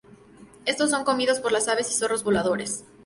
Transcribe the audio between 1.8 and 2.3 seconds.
y zorros